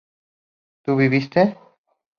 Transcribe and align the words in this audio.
¿tú 0.83 0.95
viviste? 0.95 1.41